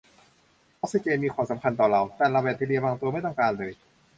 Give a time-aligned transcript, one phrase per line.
[0.79, 3.71] ออกซิเจนมีความสำคัญต่อเรา แต่แบคทีเรียบางตัวไม่ต้องการเลย